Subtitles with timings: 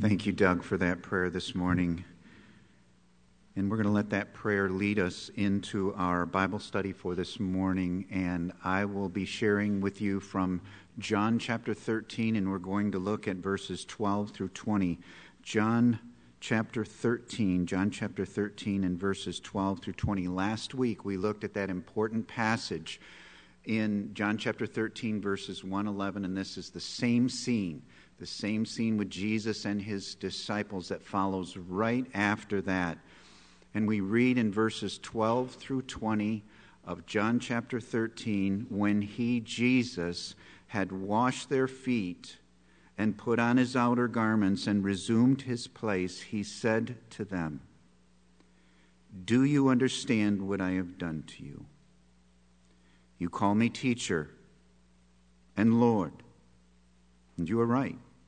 [0.00, 2.04] Thank you, Doug, for that prayer this morning.
[3.56, 7.40] And we're going to let that prayer lead us into our Bible study for this
[7.40, 8.06] morning.
[8.08, 10.60] And I will be sharing with you from
[11.00, 15.00] John chapter 13, and we're going to look at verses 12 through 20.
[15.42, 15.98] John
[16.38, 20.28] chapter 13, John chapter 13, and verses 12 through 20.
[20.28, 23.00] Last week we looked at that important passage
[23.64, 27.82] in John chapter 13, verses 1 11, and this is the same scene
[28.18, 32.98] the same scene with Jesus and his disciples that follows right after that.
[33.74, 36.42] And we read in verses 12 through 20
[36.84, 40.34] of John chapter 13 when he, Jesus,
[40.66, 42.38] had washed their feet
[42.96, 47.60] and put on his outer garments and resumed his place, he said to them,
[49.24, 51.66] Do you understand what I have done to you?
[53.18, 54.30] You call me teacher
[55.56, 56.12] and Lord,
[57.36, 57.98] and you are right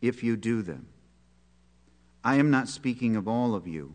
[0.00, 0.86] if you do them.
[2.24, 3.94] I am not speaking of all of you.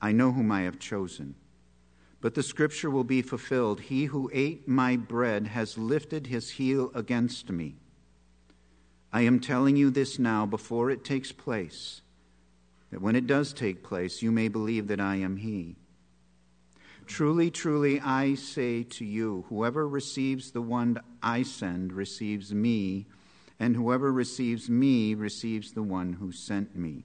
[0.00, 1.34] I know whom I have chosen.
[2.20, 6.90] But the scripture will be fulfilled He who ate my bread has lifted his heel
[6.94, 7.76] against me.
[9.12, 12.00] I am telling you this now before it takes place,
[12.90, 15.76] that when it does take place, you may believe that I am He.
[17.06, 23.06] Truly, truly, I say to you, whoever receives the one I send receives me
[23.62, 27.04] and whoever receives me receives the one who sent me.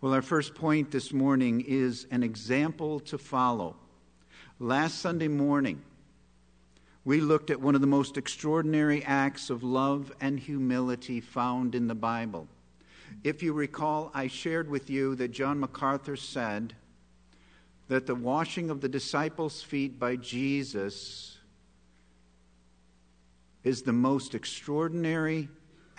[0.00, 3.76] Well, our first point this morning is an example to follow.
[4.58, 5.82] Last Sunday morning,
[7.04, 11.88] we looked at one of the most extraordinary acts of love and humility found in
[11.88, 12.48] the Bible.
[13.22, 16.72] If you recall, I shared with you that John MacArthur said
[17.88, 21.36] that the washing of the disciples' feet by Jesus
[23.62, 25.48] is the most extraordinary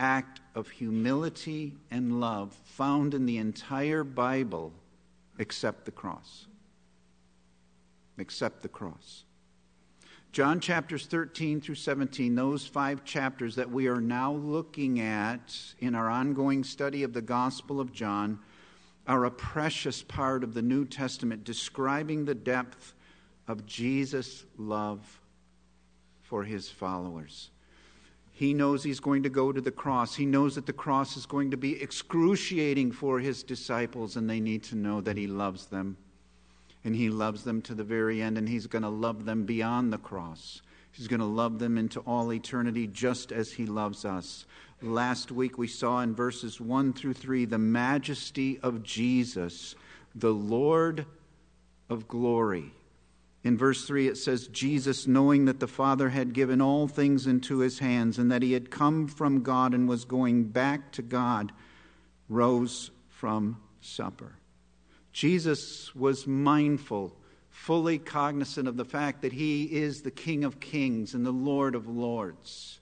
[0.01, 4.73] act of humility and love found in the entire Bible
[5.37, 6.47] except the cross.
[8.17, 9.25] Except the cross.
[10.31, 15.93] John chapters 13 through 17, those five chapters that we are now looking at in
[15.93, 18.39] our ongoing study of the Gospel of John,
[19.05, 22.93] are a precious part of the New Testament describing the depth
[23.47, 25.21] of Jesus' love
[26.21, 27.50] for his followers.
[28.31, 30.15] He knows he's going to go to the cross.
[30.15, 34.39] He knows that the cross is going to be excruciating for his disciples, and they
[34.39, 35.97] need to know that he loves them.
[36.83, 39.93] And he loves them to the very end, and he's going to love them beyond
[39.93, 40.61] the cross.
[40.91, 44.45] He's going to love them into all eternity just as he loves us.
[44.81, 49.75] Last week we saw in verses 1 through 3 the majesty of Jesus,
[50.15, 51.05] the Lord
[51.89, 52.71] of glory.
[53.43, 57.59] In verse 3, it says, Jesus, knowing that the Father had given all things into
[57.59, 61.51] his hands and that he had come from God and was going back to God,
[62.29, 64.35] rose from supper.
[65.11, 67.15] Jesus was mindful,
[67.49, 71.73] fully cognizant of the fact that he is the King of kings and the Lord
[71.73, 72.79] of lords,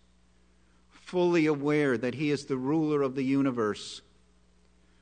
[0.90, 4.02] fully aware that he is the ruler of the universe,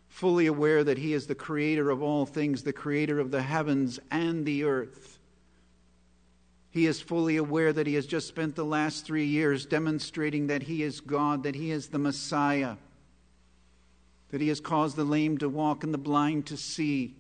[0.07, 4.00] fully aware that he is the creator of all things, the creator of the heavens
[4.12, 5.16] and the earth
[6.69, 10.63] he is fully aware that he has just spent the last three years demonstrating that
[10.63, 12.75] he is God, that he is the Messiah,
[14.29, 17.16] that he has caused the lame to walk and the blind to see,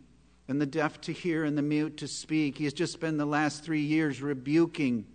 [0.47, 2.57] and the deaf to hear and the mute to speak.
[2.57, 5.05] He has just spent the last three years rebuking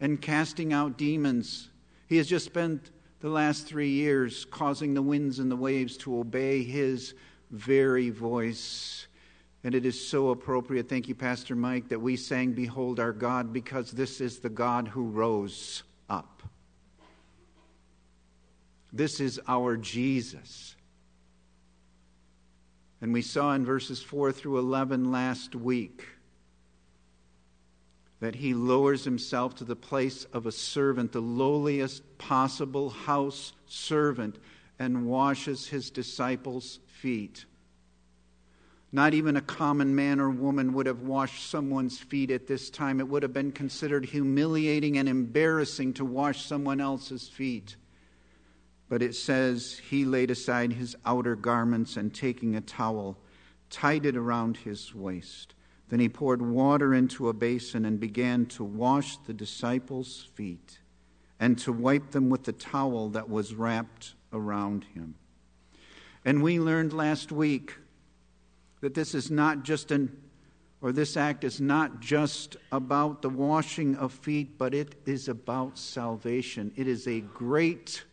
[0.00, 1.70] and casting out demons.
[2.08, 2.90] He has just spent
[3.20, 7.14] the last three years causing the winds and the waves to obey his
[7.50, 9.06] very voice.
[9.64, 13.50] And it is so appropriate, thank you, Pastor Mike, that we sang, Behold our God,
[13.50, 16.42] because this is the God who rose up.
[18.92, 20.76] This is our Jesus.
[23.00, 26.08] And we saw in verses 4 through 11 last week
[28.20, 34.38] that he lowers himself to the place of a servant, the lowliest possible house servant,
[34.78, 37.46] and washes his disciples' feet.
[38.94, 43.00] Not even a common man or woman would have washed someone's feet at this time.
[43.00, 47.74] It would have been considered humiliating and embarrassing to wash someone else's feet.
[48.88, 53.18] But it says, He laid aside his outer garments and taking a towel,
[53.68, 55.56] tied it around his waist.
[55.88, 60.78] Then he poured water into a basin and began to wash the disciples' feet
[61.40, 65.16] and to wipe them with the towel that was wrapped around him.
[66.24, 67.74] And we learned last week
[68.84, 70.14] that this is not just an
[70.82, 75.78] or this act is not just about the washing of feet, but it is about
[75.78, 76.70] salvation.
[76.76, 78.04] It is a great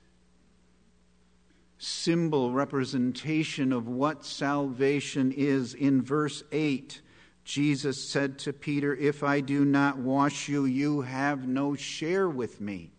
[1.77, 5.73] symbol representation of what salvation is.
[5.73, 7.01] In verse 8,
[7.43, 12.61] Jesus said to Peter, If I do not wash you, you have no share with
[12.61, 12.91] me.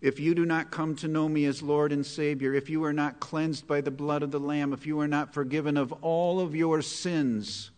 [0.00, 2.92] If you do not come to know me as Lord and Savior, if you are
[2.92, 6.38] not cleansed by the blood of the Lamb, if you are not forgiven of all
[6.40, 7.70] of your sins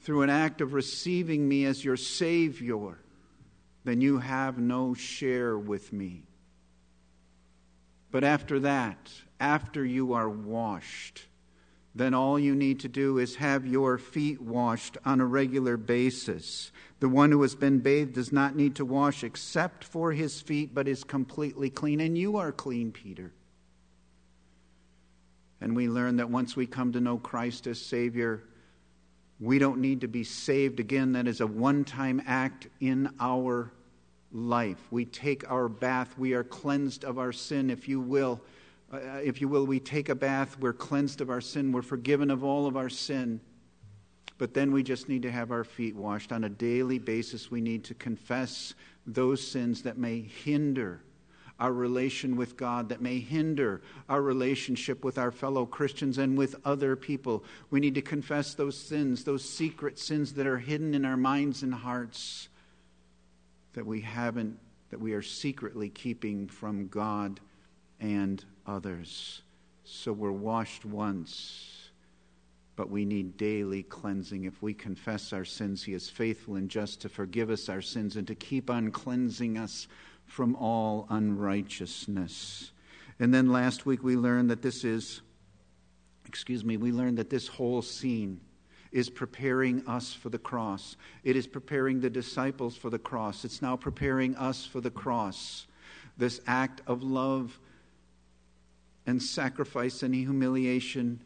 [0.00, 2.98] through an act of receiving me as your Savior,
[3.84, 6.22] then you have no share with me.
[8.10, 11.26] But after that, after you are washed,
[11.94, 16.72] then all you need to do is have your feet washed on a regular basis.
[17.00, 20.74] The one who has been bathed does not need to wash except for his feet,
[20.74, 22.00] but is completely clean.
[22.00, 23.32] And you are clean, Peter.
[25.60, 28.42] And we learn that once we come to know Christ as Savior,
[29.38, 31.12] we don't need to be saved again.
[31.12, 33.70] That is a one time act in our
[34.32, 34.78] life.
[34.90, 38.40] We take our bath, we are cleansed of our sin, if you will
[38.92, 42.30] uh, if you will, we take a bath, we're cleansed of our sin, we're forgiven
[42.30, 43.40] of all of our sin.
[44.38, 46.32] But then we just need to have our feet washed.
[46.32, 48.74] On a daily basis, we need to confess
[49.06, 51.02] those sins that may hinder
[51.60, 56.56] our relation with God, that may hinder our relationship with our fellow Christians and with
[56.64, 57.44] other people.
[57.70, 61.62] We need to confess those sins, those secret sins that are hidden in our minds
[61.62, 62.48] and hearts
[63.74, 64.58] that we haven't,
[64.90, 67.38] that we are secretly keeping from God
[68.00, 69.42] and others.
[69.84, 71.90] So we're washed once,
[72.76, 74.44] but we need daily cleansing.
[74.44, 78.16] If we confess our sins, He is faithful and just to forgive us our sins
[78.16, 79.88] and to keep on cleansing us
[80.26, 82.72] from all unrighteousness.
[83.18, 85.20] And then last week we learned that this is,
[86.26, 88.40] excuse me, we learned that this whole scene
[88.92, 90.96] is preparing us for the cross.
[91.24, 93.44] It is preparing the disciples for the cross.
[93.44, 95.66] It's now preparing us for the cross.
[96.18, 97.58] This act of love
[99.06, 101.20] and sacrifice and humiliation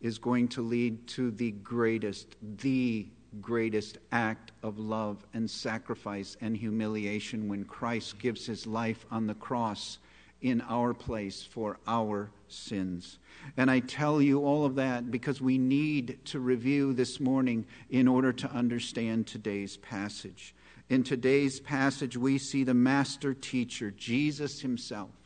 [0.00, 3.06] is going to lead to the greatest, the
[3.40, 9.34] greatest act of love and sacrifice and humiliation when Christ gives his life on the
[9.34, 9.98] cross
[10.42, 13.18] in our place for our sins.
[13.56, 18.08] And I tell you all of that because we need to review this morning in
[18.08, 20.54] order to understand today's passage.
[20.88, 25.21] In today's passage, we see the master teacher, Jesus himself,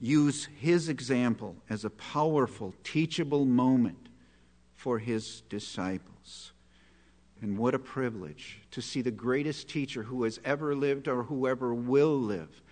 [0.00, 4.08] use his example as a powerful, teachable moment
[4.76, 6.52] for his disciples.
[7.40, 11.74] And what a privilege to see the greatest teacher who has ever lived or whoever
[11.74, 12.62] will live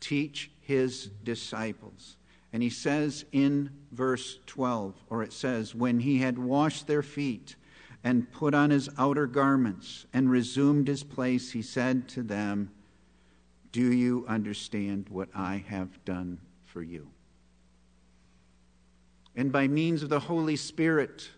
[0.00, 2.16] teach his disciples.
[2.52, 7.56] And he says in verse 12, or it says, When he had washed their feet
[8.02, 12.70] and put on his outer garments and resumed his place, he said to them,
[13.72, 16.38] Do you understand what I have done
[16.74, 17.08] for you.
[19.36, 21.30] And by means of the Holy Spirit,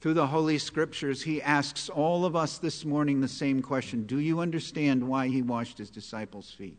[0.00, 4.18] through the Holy Scriptures, he asks all of us this morning the same question Do
[4.18, 6.78] you understand why he washed his disciples' feet?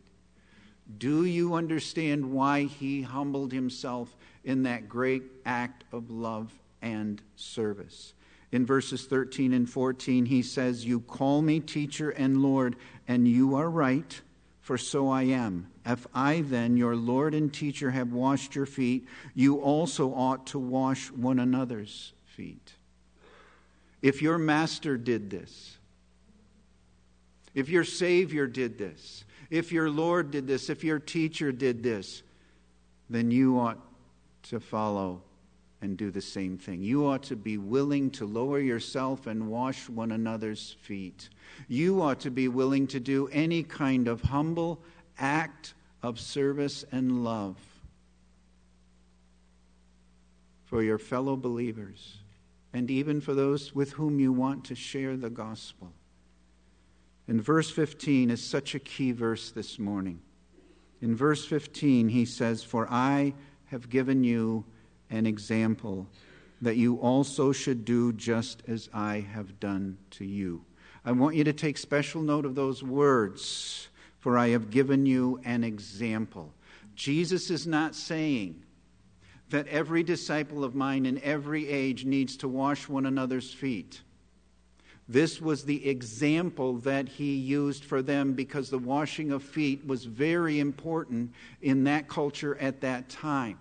[0.98, 6.52] Do you understand why he humbled himself in that great act of love
[6.82, 8.14] and service?
[8.50, 12.76] In verses 13 and 14, he says, You call me teacher and Lord,
[13.06, 14.20] and you are right
[14.66, 15.68] for so I am.
[15.86, 20.58] If I then, your Lord and teacher, have washed your feet, you also ought to
[20.58, 22.72] wash one another's feet.
[24.02, 25.78] If your master did this,
[27.54, 32.24] if your Savior did this, if your Lord did this, if your teacher did this,
[33.08, 33.78] then you ought
[34.48, 35.22] to follow
[35.82, 36.82] and do the same thing.
[36.82, 41.28] You ought to be willing to lower yourself and wash one another's feet.
[41.68, 44.80] You ought to be willing to do any kind of humble
[45.18, 47.56] act of service and love
[50.64, 52.18] for your fellow believers
[52.72, 55.92] and even for those with whom you want to share the gospel.
[57.28, 60.20] And verse 15 is such a key verse this morning.
[61.00, 63.34] In verse 15, he says, For I
[63.66, 64.64] have given you
[65.10, 66.06] an example
[66.62, 70.64] that you also should do just as I have done to you.
[71.04, 75.40] I want you to take special note of those words, for I have given you
[75.44, 76.52] an example.
[76.94, 78.62] Jesus is not saying
[79.50, 84.00] that every disciple of mine in every age needs to wash one another's feet.
[85.08, 90.04] This was the example that he used for them because the washing of feet was
[90.04, 91.32] very important
[91.62, 93.58] in that culture at that time.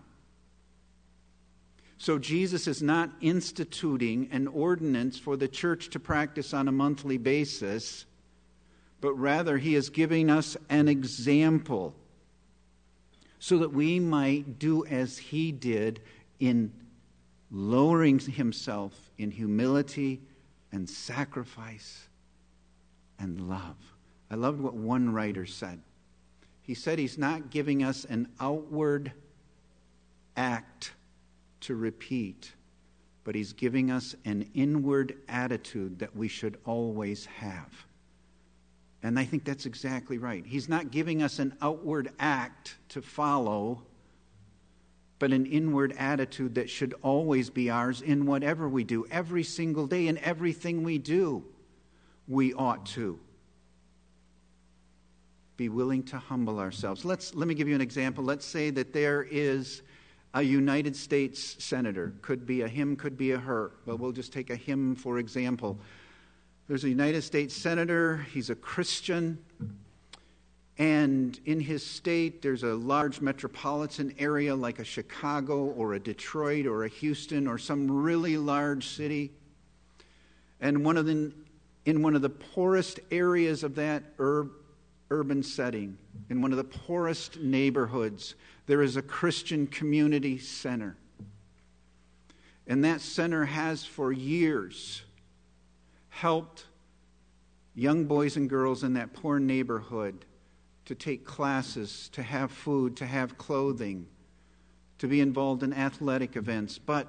[2.05, 7.17] So Jesus is not instituting an ordinance for the church to practice on a monthly
[7.17, 8.05] basis,
[9.01, 11.95] but rather he is giving us an example
[13.39, 16.00] so that we might do as he did
[16.39, 16.71] in
[17.50, 20.21] lowering himself in humility
[20.71, 22.07] and sacrifice
[23.17, 23.77] and love.
[24.29, 25.81] I loved what one writer said.
[26.62, 29.12] He said he's not giving us an outward
[30.38, 30.91] act
[31.65, 32.51] to repeat,
[33.24, 37.86] but he's giving us an inward attitude that we should always have.
[39.01, 40.45] And I think that's exactly right.
[40.45, 43.84] He's not giving us an outward act to follow,
[45.19, 49.88] but an inward attitude that should always be ours in whatever we do, every single
[49.88, 51.43] day, in everything we do.
[52.27, 53.19] We ought to
[55.57, 57.05] be willing to humble ourselves.
[57.05, 58.24] Let's, let me give you an example.
[58.24, 59.84] Let's say that there is
[60.36, 62.13] a United States senator.
[62.22, 63.72] Could be a him, could be a her.
[63.88, 65.80] But we'll just take a him for example
[66.68, 69.38] there's a United States Senator, he's a Christian,
[70.80, 76.65] and in his state, there's a large metropolitan area like a Chicago or a Detroit
[76.65, 79.32] or a Houston or some really large city.
[80.60, 81.32] And one of the,
[81.86, 84.50] in one of the poorest areas of that ur-
[85.15, 85.98] urban setting,
[86.29, 88.36] in one of the poorest neighborhoods,
[88.67, 90.98] there is a Christian community center.
[92.67, 95.03] And that center has for years
[96.10, 96.65] helped
[97.75, 100.25] young boys and girls in that poor neighborhood
[100.86, 104.07] to take classes, to have food, to have clothing,
[104.98, 107.07] to be involved in athletic events, but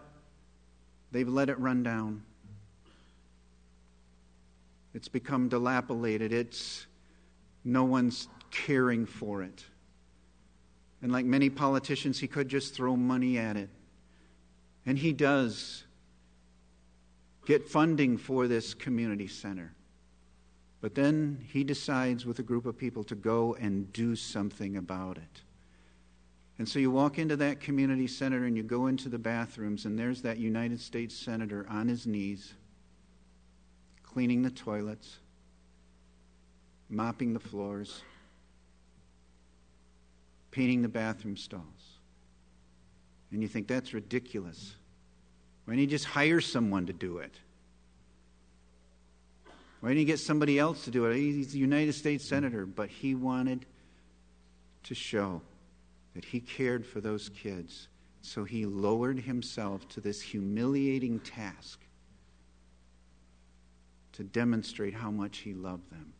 [1.13, 2.23] they've let it run down.
[4.95, 6.33] It's become dilapidated.
[6.33, 6.87] It's
[7.67, 9.65] no one's caring for it.
[11.03, 13.69] And like many politicians, he could just throw money at it.
[14.87, 15.85] And he does
[17.45, 19.73] get funding for this community center.
[20.81, 25.17] But then he decides with a group of people to go and do something about
[25.17, 25.43] it.
[26.59, 29.99] And so you walk into that community center and you go into the bathrooms, and
[29.99, 32.55] there's that United States Senator on his knees,
[34.03, 35.19] cleaning the toilets,
[36.89, 38.03] mopping the floors,
[40.51, 41.63] painting the bathroom stalls.
[43.33, 44.75] And you think that's ridiculous.
[45.65, 47.35] Why don't you just hire someone to do it?
[49.81, 51.17] Why didn't you get somebody else to do it?
[51.17, 53.67] He's a United States Senator, but he wanted
[54.85, 55.43] to show
[56.15, 57.89] that he cared for those kids.
[58.23, 61.81] So he lowered himself to this humiliating task
[64.13, 66.13] to demonstrate how much he loved them.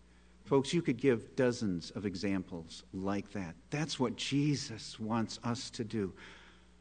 [0.47, 3.57] Folks, you could give dozens of examples like that.
[3.71, 6.13] That's what Jesus wants us to do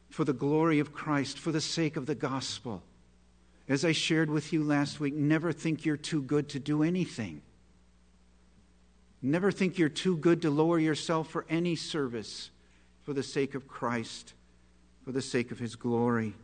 [0.08, 2.84] for the glory of Christ, for the sake of the gospel.
[3.68, 7.42] As I shared with you last week, never think you're too good to do anything.
[9.20, 12.50] Never think you're too good to lower yourself for any service
[13.02, 14.34] for the sake of Christ,
[15.04, 16.34] for the sake of his glory.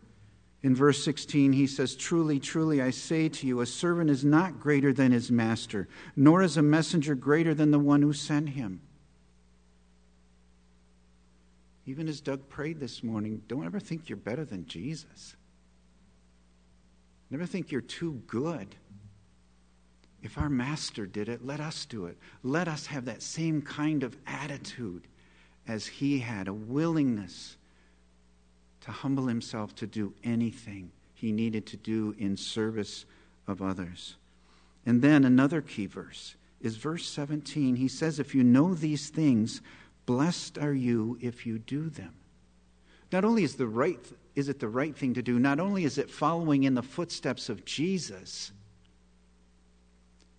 [0.62, 4.60] In verse 16, he says, Truly, truly, I say to you, a servant is not
[4.60, 8.80] greater than his master, nor is a messenger greater than the one who sent him.
[11.84, 15.34] Even as Doug prayed this morning, don't ever think you're better than Jesus.
[17.28, 18.76] Never think you're too good.
[20.22, 22.16] If our master did it, let us do it.
[22.44, 25.08] Let us have that same kind of attitude
[25.66, 27.56] as he had a willingness
[28.84, 33.04] to humble himself to do anything he needed to do in service
[33.46, 34.16] of others.
[34.84, 37.76] And then another key verse is verse 17.
[37.76, 39.60] He says, If you know these things,
[40.06, 42.14] Blessed are you if you do them.
[43.12, 44.00] Not only is, the right,
[44.34, 47.48] is it the right thing to do, not only is it following in the footsteps
[47.48, 48.52] of Jesus,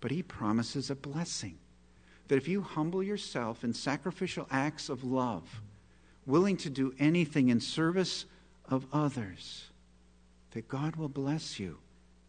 [0.02, 1.58] but he promises a blessing.
[2.28, 5.62] That if you humble yourself in sacrificial acts of love,
[6.26, 8.26] willing to do anything in service
[8.74, 9.66] of others,
[10.52, 11.78] that God will bless you.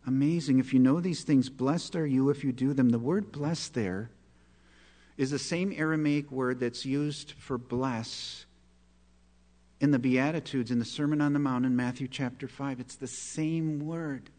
[0.07, 0.59] Amazing.
[0.59, 2.91] If you know these things, blessed are you if you do them.
[2.91, 4.11] The word blessed there
[5.17, 8.47] is the same Aramaic word that's used for bless
[9.81, 12.81] in the Beatitudes in the Sermon on the Mount in Matthew chapter 5.
[12.81, 14.31] It's the same word.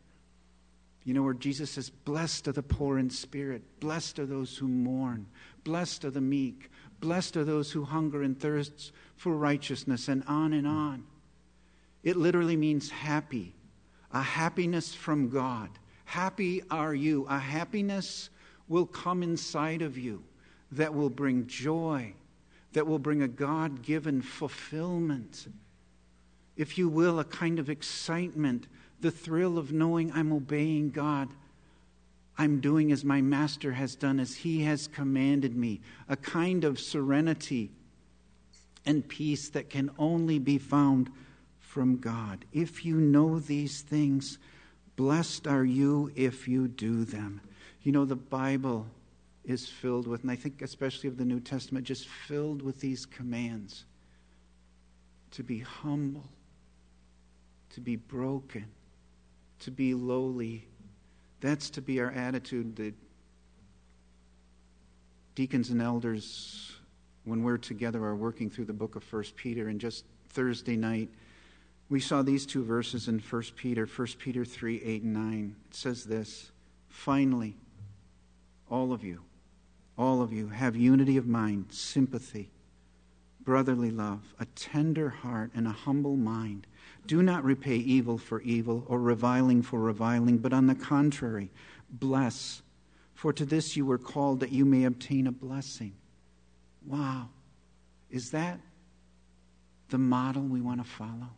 [1.03, 4.67] You know, where Jesus says, Blessed are the poor in spirit, blessed are those who
[4.67, 5.27] mourn,
[5.63, 6.69] blessed are the meek,
[6.99, 11.03] Blessed are those who hunger and thirst for righteousness, and on and on.
[12.05, 13.55] It literally means happy,
[14.13, 15.71] a happiness from God.
[16.05, 17.25] Happy are you.
[17.27, 18.29] A happiness
[18.67, 20.23] will come inside of you
[20.71, 22.13] that will bring joy,
[22.73, 25.47] that will bring a God given fulfillment.
[26.55, 28.67] If you will, a kind of excitement,
[29.01, 31.29] the thrill of knowing I'm obeying God.
[32.37, 36.79] I'm doing as my master has done, as he has commanded me, a kind of
[36.79, 37.71] serenity
[38.85, 41.09] and peace that can only be found
[41.75, 42.45] from God.
[42.53, 44.37] If you know these things,
[44.95, 47.41] blessed are you if you do them.
[47.81, 48.87] You know, the Bible
[49.43, 53.05] is filled with, and I think especially of the New Testament, just filled with these
[53.05, 53.83] commands
[55.31, 56.23] to be humble,
[57.73, 58.67] to be broken,
[59.59, 60.65] to be lowly.
[61.41, 62.77] That's to be our attitude.
[62.77, 62.93] The
[65.35, 66.71] deacons and elders,
[67.25, 69.67] when we're together, are working through the book of First Peter.
[69.67, 71.09] And just Thursday night,
[71.89, 75.55] we saw these two verses in First Peter, 1 Peter 3 8 and 9.
[75.69, 76.51] It says this
[76.89, 77.55] Finally,
[78.69, 79.21] all of you,
[79.97, 82.49] all of you have unity of mind, sympathy,
[83.43, 86.65] brotherly love, a tender heart, and a humble mind.
[87.05, 91.51] Do not repay evil for evil or reviling for reviling, but on the contrary,
[91.91, 92.63] bless.
[93.13, 95.93] For to this you were called that you may obtain a blessing.
[96.85, 97.29] Wow.
[98.09, 98.59] Is that
[99.89, 101.29] the model we want to follow?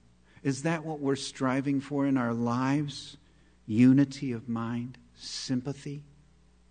[0.47, 3.17] Is that what we're striving for in our lives?
[3.65, 6.03] Unity of mind, sympathy,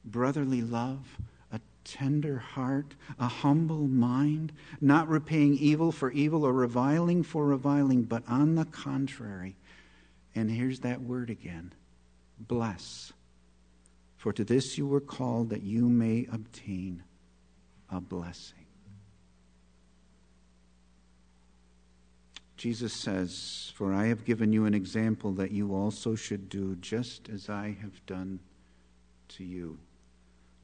[0.02, 1.18] brotherly love,
[1.52, 8.04] a tender heart, a humble mind, not repaying evil for evil or reviling for reviling,
[8.04, 9.56] but on the contrary.
[10.34, 11.74] And here's that word again
[12.38, 13.12] bless.
[14.16, 17.02] For to this you were called that you may obtain
[17.90, 18.65] a blessing.
[22.66, 27.28] Jesus says, For I have given you an example that you also should do just
[27.28, 28.40] as I have done
[29.28, 29.78] to you.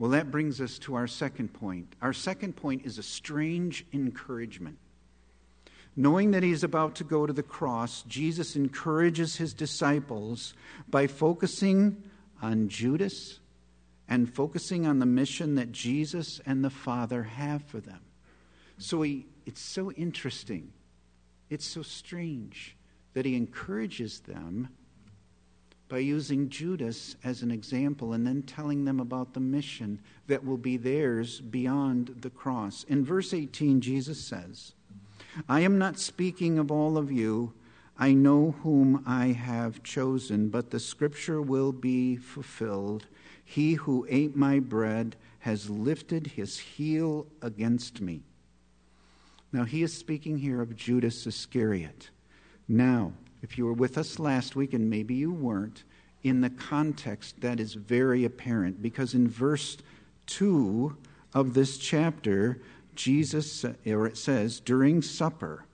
[0.00, 1.94] Well, that brings us to our second point.
[2.02, 4.78] Our second point is a strange encouragement.
[5.94, 10.54] Knowing that he is about to go to the cross, Jesus encourages his disciples
[10.90, 12.02] by focusing
[12.42, 13.38] on Judas
[14.08, 18.00] and focusing on the mission that Jesus and the Father have for them.
[18.76, 20.72] So he, it's so interesting.
[21.52, 22.78] It's so strange
[23.12, 24.70] that he encourages them
[25.86, 30.56] by using Judas as an example and then telling them about the mission that will
[30.56, 32.84] be theirs beyond the cross.
[32.84, 34.72] In verse 18, Jesus says,
[35.46, 37.52] I am not speaking of all of you.
[37.98, 43.08] I know whom I have chosen, but the scripture will be fulfilled.
[43.44, 48.22] He who ate my bread has lifted his heel against me.
[49.52, 52.10] Now, he is speaking here of Judas Iscariot.
[52.68, 53.12] Now,
[53.42, 55.84] if you were with us last week, and maybe you weren't,
[56.22, 59.76] in the context that is very apparent because in verse
[60.26, 60.96] 2
[61.34, 62.62] of this chapter,
[62.94, 65.64] Jesus, or it says, during supper,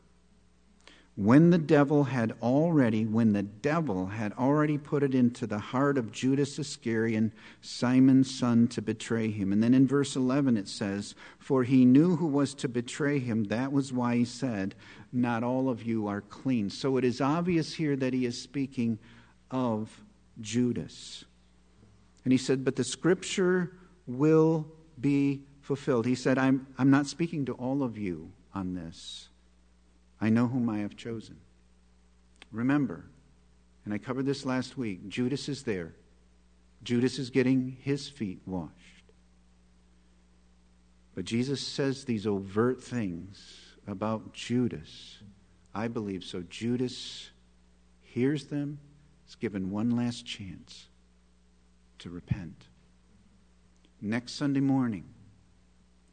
[1.18, 5.98] when the devil had already when the devil had already put it into the heart
[5.98, 9.52] of Judas Iscariot Simon's son to betray him.
[9.52, 13.42] And then in verse 11 it says for he knew who was to betray him.
[13.44, 14.76] That was why he said
[15.12, 16.70] not all of you are clean.
[16.70, 19.00] So it is obvious here that he is speaking
[19.50, 20.00] of
[20.40, 21.24] Judas.
[22.24, 23.72] And he said but the scripture
[24.07, 24.68] will
[25.00, 26.07] be fulfilled.
[26.07, 29.31] He said I'm I'm not speaking to all of you on this
[30.20, 31.37] I know whom I have chosen.
[32.50, 33.04] Remember,
[33.85, 35.94] and I covered this last week, Judas is there.
[36.83, 38.72] Judas is getting his feet washed.
[41.14, 45.18] But Jesus says these overt things about Judas.
[45.74, 46.44] I believe so.
[46.48, 47.31] Judas
[48.02, 48.78] hears them,
[49.28, 50.88] is given one last chance
[51.98, 52.68] to repent.
[54.00, 55.04] Next Sunday morning,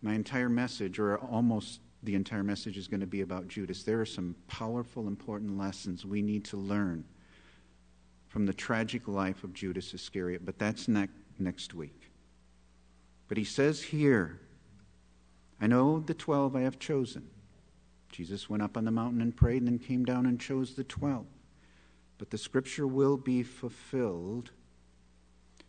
[0.02, 3.84] my entire message, or almost the entire message is going to be about Judas.
[3.84, 7.04] There are some powerful, important lessons we need to learn
[8.28, 11.08] from the tragic life of Judas Iscariot, but that's ne-
[11.40, 12.12] next week.
[13.28, 14.40] But he says here,
[15.60, 17.30] I know the 12 I have chosen.
[18.12, 20.84] Jesus went up on the mountain and prayed and then came down and chose the
[20.84, 21.26] 12.
[22.18, 24.52] But the scripture will be fulfilled.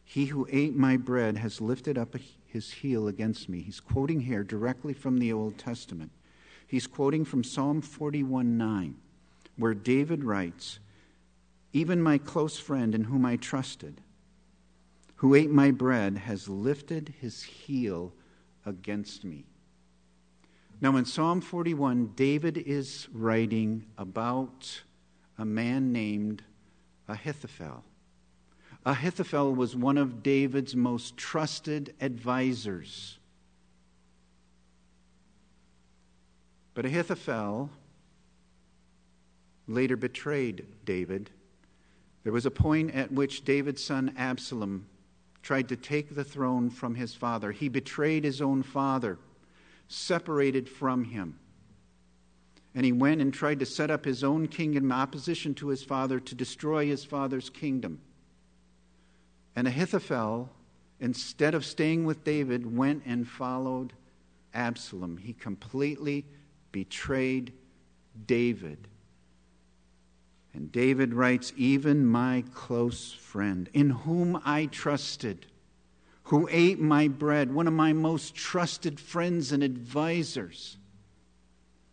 [0.05, 2.15] He who ate my bread has lifted up
[2.47, 3.63] his heel against me.
[3.63, 6.13] He's quoting here directly from the Old Testament.
[6.67, 8.97] He's quoting from Psalm 41 9,
[9.57, 10.79] where David writes,
[11.73, 14.01] Even my close friend in whom I trusted,
[15.17, 18.13] who ate my bread, has lifted his heel
[18.65, 19.45] against me.
[20.81, 24.83] Now, in Psalm 41, David is writing about
[25.39, 26.43] a man named
[27.09, 27.83] Ahithophel.
[28.85, 33.19] Ahithophel was one of David's most trusted advisors.
[36.77, 37.71] But Ahithophel
[39.67, 41.31] later betrayed David.
[42.23, 44.87] There was a point at which David's son Absalom
[45.43, 47.51] tried to take the throne from his father.
[47.51, 49.19] He betrayed his own father,
[49.89, 51.39] separated from him.
[52.75, 55.83] And he went and tried to set up his own kingdom in opposition to his
[55.83, 58.03] father to destroy his father's kingdom.
[59.55, 60.51] And Ahithophel,
[61.01, 63.95] instead of staying with David, went and followed
[64.53, 65.17] Absalom.
[65.17, 66.27] He completely
[66.77, 67.55] betrayed
[68.27, 68.77] David.
[70.53, 75.47] And David writes, Even my close friend, in whom I trusted,
[76.25, 80.77] who ate my bread, one of my most trusted friends and advisors,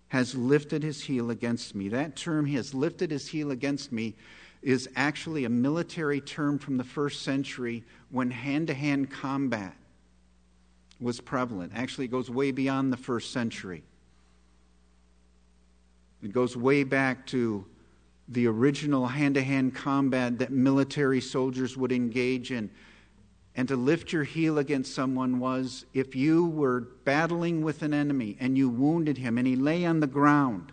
[0.09, 1.87] has lifted his heel against me.
[1.87, 4.15] That term, he has lifted his heel against me,
[4.61, 9.77] is actually a military term from the first century when hand to hand combat
[10.99, 11.71] was prevalent.
[11.73, 13.81] Actually, it goes way beyond the first century.
[16.23, 17.65] It goes way back to
[18.29, 22.69] the original hand to hand combat that military soldiers would engage in.
[23.55, 28.37] And to lift your heel against someone was if you were battling with an enemy
[28.39, 30.71] and you wounded him and he lay on the ground,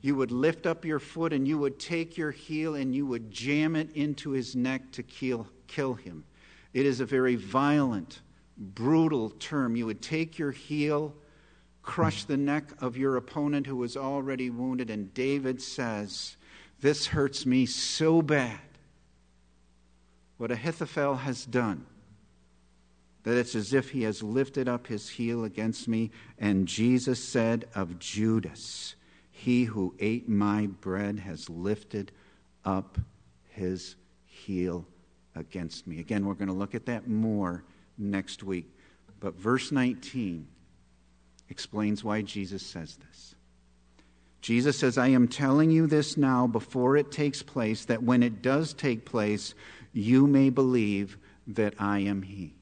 [0.00, 3.30] you would lift up your foot and you would take your heel and you would
[3.30, 6.24] jam it into his neck to kill, kill him.
[6.72, 8.22] It is a very violent,
[8.56, 9.76] brutal term.
[9.76, 11.14] You would take your heel
[11.82, 14.90] crush the neck of your opponent who is already wounded.
[14.90, 16.36] And David says,
[16.80, 18.60] This hurts me so bad.
[20.38, 21.86] What Ahithophel has done,
[23.24, 26.10] that it's as if he has lifted up his heel against me.
[26.38, 28.94] And Jesus said of Judas,
[29.30, 32.12] He who ate my bread has lifted
[32.64, 32.98] up
[33.50, 34.86] his heel
[35.34, 36.00] against me.
[36.00, 37.64] Again, we're going to look at that more
[37.98, 38.68] next week.
[39.20, 40.48] But verse 19
[41.52, 43.36] explains why Jesus says this.
[44.40, 48.42] Jesus says, I am telling you this now before it takes place, that when it
[48.42, 49.54] does take place,
[49.92, 52.54] you may believe that I am He.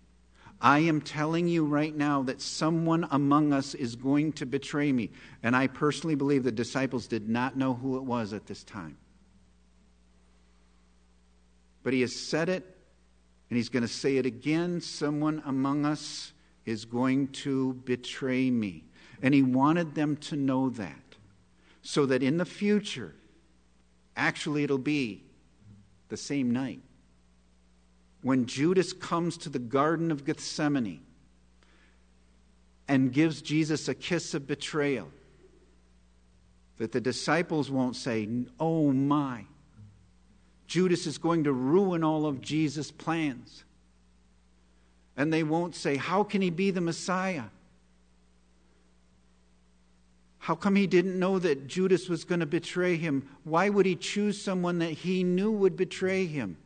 [0.61, 5.09] I am telling you right now that someone among us is going to betray me.
[5.43, 8.99] And I personally believe the disciples did not know who it was at this time.
[11.83, 12.77] But He has said it,
[13.49, 14.83] and He's going to say it again.
[14.83, 16.35] Someone among us
[16.67, 18.85] is going to betray me.
[19.23, 20.95] And he wanted them to know that
[21.83, 23.15] so that in the future,
[24.17, 25.25] actually, it'll be
[26.09, 26.81] the same night.
[28.23, 31.01] When Judas comes to the Garden of Gethsemane
[32.87, 35.09] and gives Jesus a kiss of betrayal,
[36.77, 39.45] that the disciples won't say, Oh my,
[40.67, 43.65] Judas is going to ruin all of Jesus' plans.
[45.21, 47.45] And they won't say, How can he be the Messiah?
[50.39, 53.29] How come he didn't know that Judas was going to betray him?
[53.45, 56.57] Why would he choose someone that he knew would betray him?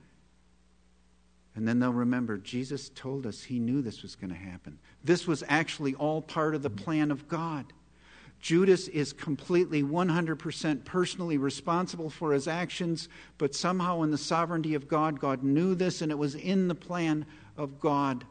[1.57, 4.79] And then they'll remember Jesus told us he knew this was going to happen.
[5.03, 7.73] This was actually all part of the plan of God.
[8.39, 14.87] Judas is completely 100% personally responsible for his actions, but somehow in the sovereignty of
[14.87, 18.25] God, God knew this and it was in the plan of God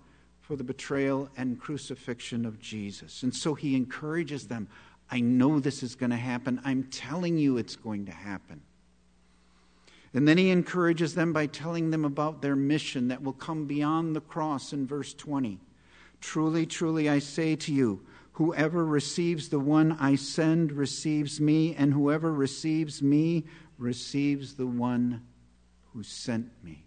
[0.44, 3.24] for the betrayal and crucifixion of Jesus.
[3.24, 4.68] And so he encourages them
[5.10, 6.60] I know this is going to happen.
[6.64, 8.62] I'm telling you it's going to happen.
[10.14, 14.16] And then he encourages them by telling them about their mission that will come beyond
[14.16, 15.60] the cross in verse 20.
[16.20, 18.02] Truly, truly, I say to you,
[18.32, 23.44] whoever receives the one I send receives me, and whoever receives me
[23.78, 25.22] receives the one
[25.94, 26.86] who sent me.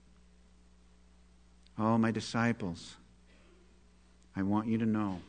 [1.78, 2.96] Oh, my disciples.
[4.36, 5.20] I want you to know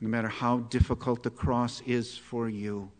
[0.00, 2.90] no matter how difficult the cross is for you,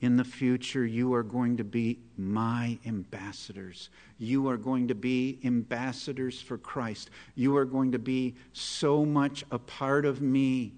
[0.00, 3.88] in the future, you are going to be my ambassadors.
[4.18, 7.10] You are going to be ambassadors for Christ.
[7.34, 10.74] You are going to be so much a part of me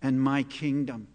[0.00, 1.08] and my kingdom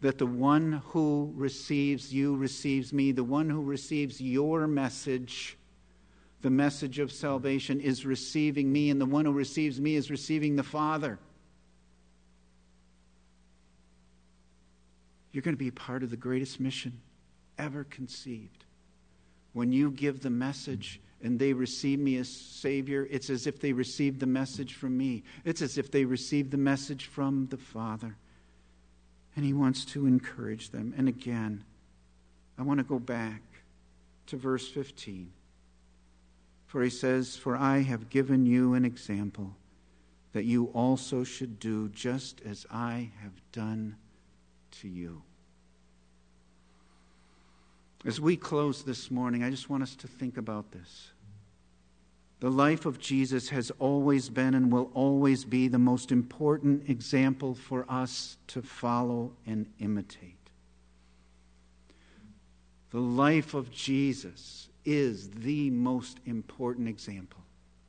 [0.00, 3.12] that the one who receives you receives me.
[3.12, 5.58] The one who receives your message
[6.44, 10.56] the message of salvation is receiving me, and the one who receives me is receiving
[10.56, 11.18] the Father.
[15.32, 17.00] You're going to be part of the greatest mission
[17.56, 18.64] ever conceived
[19.54, 23.72] when you give the message and they receive me as Savior, it's as if they
[23.72, 25.22] received the message from me.
[25.46, 28.16] It's as if they received the message from the Father.
[29.34, 30.92] And He wants to encourage them.
[30.98, 31.64] And again,
[32.58, 33.40] I want to go back
[34.26, 35.32] to verse 15.
[36.74, 39.54] For He says, For I have given you an example
[40.32, 43.94] that you also should do just as I have done
[44.80, 45.22] to you.
[48.04, 51.12] As we close this morning, I just want us to think about this.
[52.40, 57.54] The life of Jesus has always been and will always be the most important example
[57.54, 60.50] for us to follow and imitate.
[62.90, 67.40] The life of Jesus is the most important example.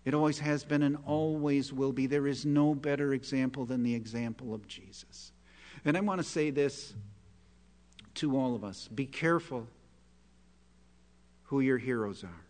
[0.05, 2.05] It always has been and always will be.
[2.05, 5.31] There is no better example than the example of Jesus.
[5.83, 6.93] And I want to say this
[8.15, 9.67] to all of us be careful
[11.43, 12.41] who your heroes are.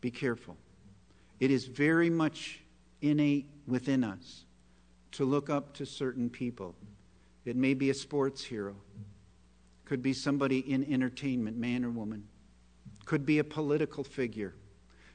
[0.00, 0.56] Be careful.
[1.40, 2.60] It is very much
[3.00, 4.44] innate within us
[5.12, 6.74] to look up to certain people.
[7.44, 8.76] It may be a sports hero,
[9.84, 12.26] could be somebody in entertainment, man or woman,
[13.04, 14.54] could be a political figure,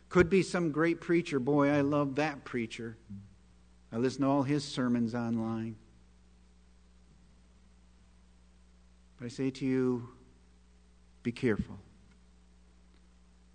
[0.10, 1.40] could be some great preacher.
[1.40, 2.98] Boy, I love that preacher.
[3.92, 5.76] I listen to all his sermons online.
[9.18, 10.08] But I say to you,
[11.24, 11.78] be careful.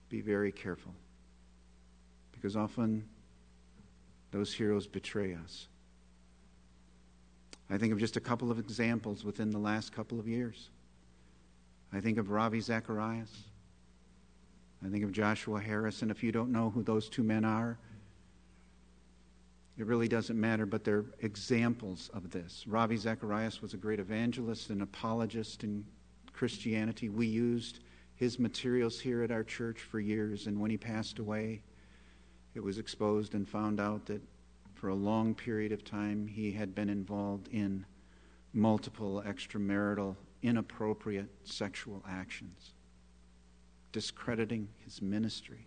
[0.09, 0.93] Be very careful
[2.33, 3.09] because often
[4.31, 5.69] those heroes betray us.
[7.71, 10.69] I think of just a couple of examples within the last couple of years.
[11.95, 13.31] I think of Ravi Zacharias.
[14.85, 16.03] I think of Joshua Harris.
[16.03, 17.79] And if you don't know who those two men are,
[19.79, 22.65] it really doesn't matter, but they're examples of this.
[22.67, 25.85] Ravi Zacharias was a great evangelist and apologist in
[26.33, 27.09] Christianity.
[27.09, 27.81] We used
[28.17, 31.63] his materials here at our church for years, and when he passed away,
[32.55, 34.23] it was exposed and found out that
[34.75, 37.85] for a long period of time he had been involved in
[38.53, 42.75] multiple extramarital, inappropriate sexual actions,
[43.93, 45.67] discrediting his ministry.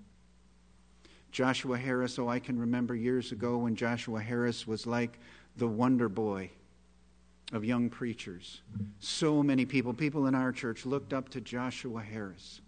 [1.32, 5.20] Joshua Harris, oh, I can remember years ago when Joshua Harris was like
[5.58, 6.52] the wonder boy
[7.52, 8.62] of young preachers.
[9.00, 12.62] So many people, people in our church, looked up to Joshua Harris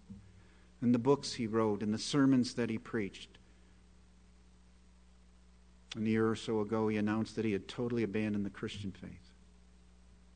[0.82, 3.28] and the books he wrote and the sermons that he preached.
[5.96, 8.92] And a year or so ago, he announced that he had totally abandoned the Christian
[8.92, 9.32] faith,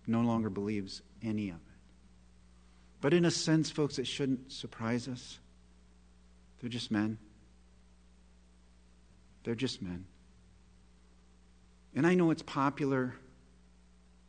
[0.06, 1.60] no longer believes any of it.
[3.00, 5.38] But in a sense, folks, it shouldn't surprise us.
[6.60, 7.18] They're just men.
[9.44, 10.06] They're just men.
[11.94, 13.14] And I know it's popular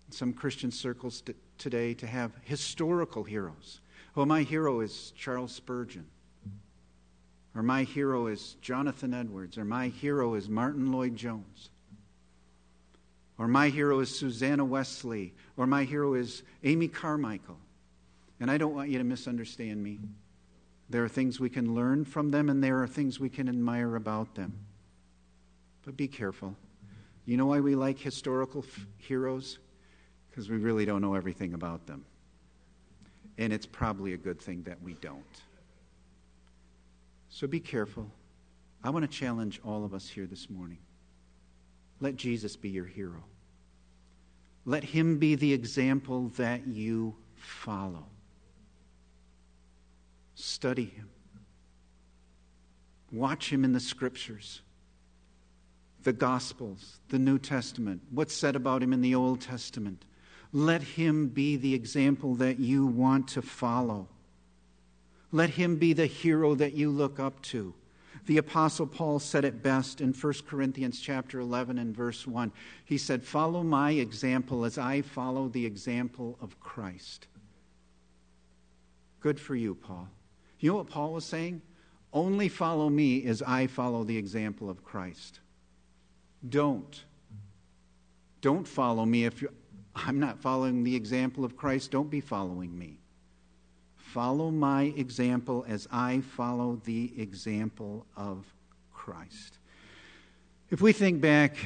[0.08, 3.80] in some Christian circles t- today to have historical heroes.
[4.14, 6.06] Well, my hero is Charles Spurgeon
[7.56, 11.70] or my hero is Jonathan Edwards, or my hero is Martyn Lloyd-Jones,
[13.38, 17.58] or my hero is Susanna Wesley, or my hero is Amy Carmichael.
[18.40, 20.00] And I don't want you to misunderstand me.
[20.90, 23.96] There are things we can learn from them, and there are things we can admire
[23.96, 24.60] about them.
[25.84, 26.56] But be careful.
[27.26, 29.60] You know why we like historical f- heroes?
[30.30, 32.06] Because we really don't know everything about them.
[33.38, 35.24] And it's probably a good thing that we don't.
[37.30, 38.10] So be careful.
[38.84, 40.78] I want to challenge all of us here this morning.
[42.00, 43.24] Let Jesus be your hero.
[44.66, 48.06] Let him be the example that you follow.
[50.34, 51.10] Study him.
[53.12, 54.62] Watch him in the scriptures,
[56.04, 60.04] the Gospels, the New Testament, what's said about him in the Old Testament.
[60.52, 64.08] Let him be the example that you want to follow.
[65.32, 67.74] Let him be the hero that you look up to.
[68.26, 72.52] The apostle Paul said it best in 1 Corinthians chapter 11 and verse 1.
[72.84, 77.28] He said, "Follow my example as I follow the example of Christ."
[79.20, 80.10] Good for you, Paul.
[80.60, 81.62] You know what Paul was saying?
[82.14, 85.40] Only follow me as I follow the example of Christ.
[86.48, 87.04] Don't.
[88.42, 89.44] Don't follow me if
[89.96, 91.92] I'm not following the example of Christ.
[91.92, 93.00] Don't be following me.
[94.16, 98.46] Follow my example as I follow the example of
[98.94, 99.58] Christ.
[100.70, 101.58] If we think back,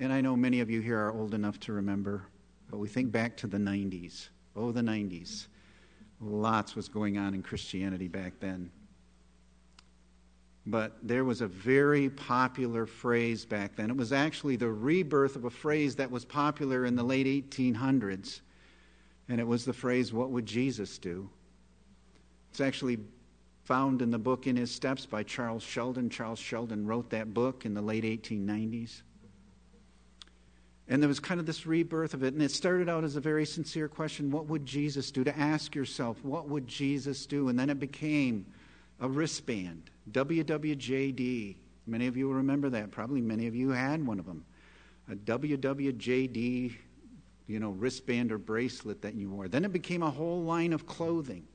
[0.00, 2.24] and I know many of you here are old enough to remember,
[2.68, 4.30] but we think back to the 90s.
[4.56, 5.46] Oh, the 90s.
[6.20, 8.68] Lots was going on in Christianity back then.
[10.66, 13.90] But there was a very popular phrase back then.
[13.90, 18.40] It was actually the rebirth of a phrase that was popular in the late 1800s.
[19.28, 21.30] And it was the phrase, What would Jesus do?
[22.56, 22.96] It's actually
[23.64, 26.08] found in the book In His Steps by Charles Sheldon.
[26.08, 29.02] Charles Sheldon wrote that book in the late 1890s.
[30.88, 32.32] And there was kind of this rebirth of it.
[32.32, 35.22] And it started out as a very sincere question what would Jesus do?
[35.22, 37.50] To ask yourself, what would Jesus do?
[37.50, 38.46] And then it became
[39.00, 41.56] a wristband, WWJD.
[41.86, 42.90] Many of you will remember that.
[42.90, 44.46] Probably many of you had one of them.
[45.10, 46.74] A WWJD,
[47.48, 49.46] you know, wristband or bracelet that you wore.
[49.46, 51.46] Then it became a whole line of clothing.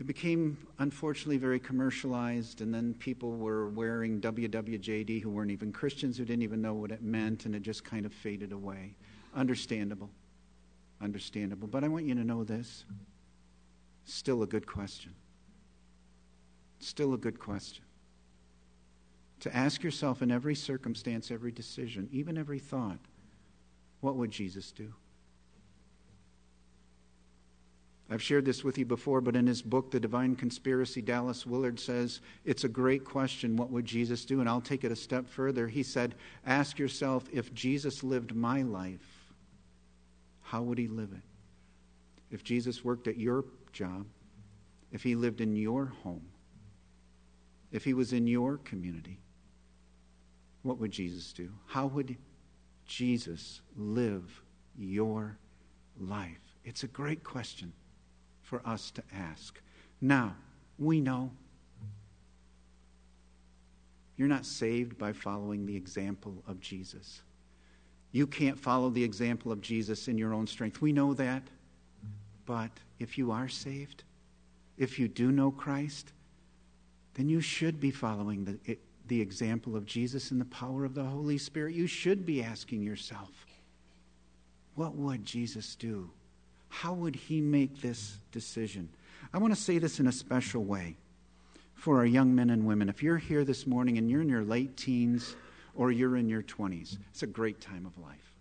[0.00, 6.16] It became, unfortunately, very commercialized, and then people were wearing WWJD who weren't even Christians,
[6.16, 8.94] who didn't even know what it meant, and it just kind of faded away.
[9.34, 10.10] Understandable.
[11.00, 11.66] Understandable.
[11.66, 12.84] But I want you to know this.
[14.04, 15.14] Still a good question.
[16.78, 17.84] Still a good question.
[19.40, 22.98] To ask yourself in every circumstance, every decision, even every thought,
[24.00, 24.94] what would Jesus do?
[28.10, 31.78] I've shared this with you before, but in his book, The Divine Conspiracy, Dallas Willard
[31.78, 34.40] says it's a great question what would Jesus do?
[34.40, 35.68] And I'll take it a step further.
[35.68, 36.14] He said,
[36.46, 39.34] Ask yourself if Jesus lived my life,
[40.40, 41.22] how would he live it?
[42.30, 44.06] If Jesus worked at your job,
[44.90, 46.26] if he lived in your home,
[47.70, 49.20] if he was in your community,
[50.62, 51.50] what would Jesus do?
[51.66, 52.16] How would
[52.86, 54.42] Jesus live
[54.78, 55.36] your
[56.00, 56.40] life?
[56.64, 57.74] It's a great question
[58.48, 59.60] for us to ask.
[60.00, 60.34] Now,
[60.78, 61.30] we know
[64.16, 67.20] you're not saved by following the example of Jesus.
[68.10, 70.80] You can't follow the example of Jesus in your own strength.
[70.80, 71.42] We know that.
[72.46, 74.04] But if you are saved,
[74.78, 76.12] if you do know Christ,
[77.14, 81.04] then you should be following the, the example of Jesus and the power of the
[81.04, 81.74] Holy Spirit.
[81.74, 83.46] You should be asking yourself,
[84.74, 86.10] what would Jesus do?
[86.68, 88.88] How would he make this decision?
[89.32, 90.96] I want to say this in a special way
[91.74, 92.88] for our young men and women.
[92.88, 95.36] If you're here this morning and you're in your late teens
[95.74, 98.32] or you're in your 20s, it's a great time of life.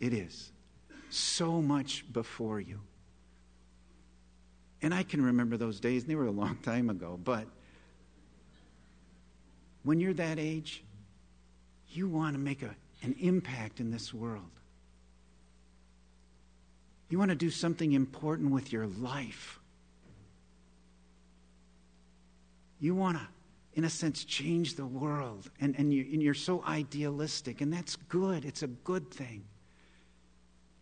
[0.00, 0.52] It is.
[1.10, 2.80] So much before you.
[4.82, 7.46] And I can remember those days, and they were a long time ago, but
[9.82, 10.82] when you're that age,
[11.88, 14.50] you want to make a, an impact in this world.
[17.08, 19.58] You want to do something important with your life.
[22.80, 23.26] You want to,
[23.74, 25.50] in a sense, change the world.
[25.60, 28.44] And, and, you, and you're so idealistic, and that's good.
[28.44, 29.44] It's a good thing.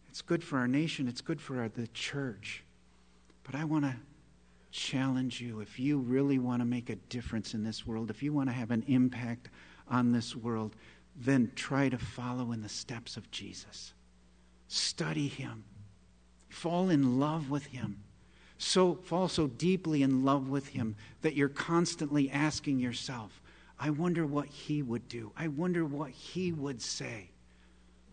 [0.09, 2.65] It's good for our nation, it's good for our, the church.
[3.45, 3.97] But I want to
[4.71, 8.33] challenge you if you really want to make a difference in this world, if you
[8.33, 9.49] want to have an impact
[9.89, 10.77] on this world,
[11.17, 13.95] then try to follow in the steps of Jesus.
[14.69, 15.65] Study him.
[16.53, 17.97] Fall in love with him.
[18.59, 23.41] So fall so deeply in love with him that you're constantly asking yourself,
[23.81, 25.33] I wonder what he would do.
[25.37, 27.31] I wonder what he would say.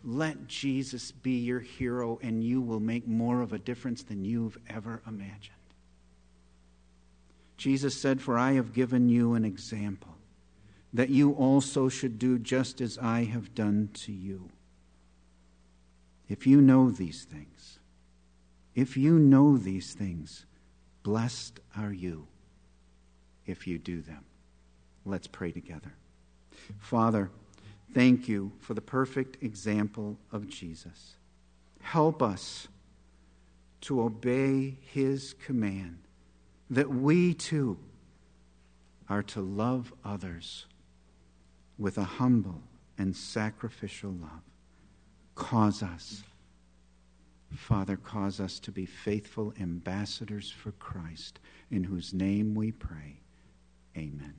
[0.06, 4.58] Let Jesus be your hero, and you will make more of a difference than you've
[4.70, 5.54] ever imagined.
[7.58, 10.16] Jesus said, For I have given you an example,
[10.94, 14.50] that you also should do just as I have done to you.
[16.30, 17.79] If you know these things,
[18.80, 20.46] if you know these things,
[21.04, 22.26] blessed are you
[23.46, 24.24] if you do them.
[25.06, 25.92] Let's pray together.
[26.78, 27.30] Father,
[27.94, 31.16] thank you for the perfect example of Jesus.
[31.82, 32.70] Help us
[33.82, 36.00] to obey his command
[36.70, 37.78] that we too
[39.10, 40.68] are to love others
[41.78, 42.62] with a humble
[42.98, 44.42] and sacrificial love.
[45.36, 46.24] Cause us
[47.56, 51.40] Father, cause us to be faithful ambassadors for Christ,
[51.72, 53.22] in whose name we pray.
[53.98, 54.36] Amen.